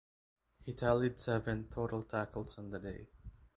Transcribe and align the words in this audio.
He 0.57 0.73
tallied 0.73 1.19
seven 1.19 1.67
total 1.69 2.01
tackles 2.01 2.57
on 2.57 2.71
the 2.71 2.79
day. 2.79 3.05